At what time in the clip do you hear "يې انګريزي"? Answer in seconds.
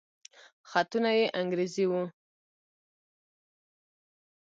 1.19-1.85